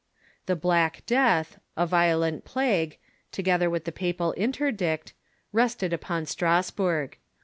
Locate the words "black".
0.55-1.05